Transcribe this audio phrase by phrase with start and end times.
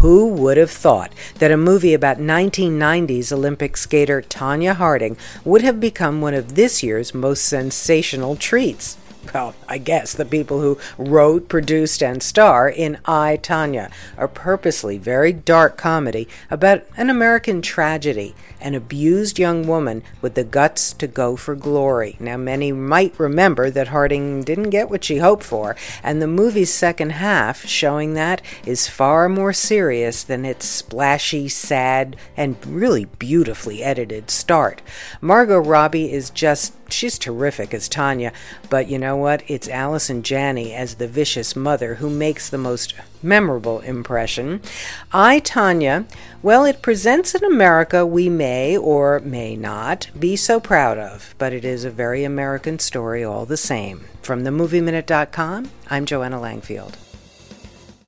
[0.00, 5.78] Who would have thought that a movie about 1990s Olympic skater Tonya Harding would have
[5.78, 8.96] become one of this year's most sensational treats?
[9.32, 14.98] Well, I guess the people who wrote, produced, and star in I, Tonya, a purposely
[14.98, 21.06] very dark comedy about an American tragedy, an abused young woman with the guts to
[21.06, 22.16] go for glory.
[22.18, 26.72] Now, many might remember that Harding didn't get what she hoped for, and the movie's
[26.72, 33.82] second half, showing that, is far more serious than its splashy, sad, and really beautifully
[33.82, 34.82] edited start.
[35.20, 38.32] Margot Robbie is just she's terrific as Tonya,
[38.68, 39.42] but you know what?
[39.48, 44.60] It's Allison Janney as the vicious mother who makes the most memorable impression.
[45.12, 46.06] I, Tonya,
[46.42, 51.52] well, it presents an America we may or may not be so proud of, but
[51.52, 54.06] it is a very American story all the same.
[54.22, 56.94] From themovieminute.com, I'm Joanna Langfield.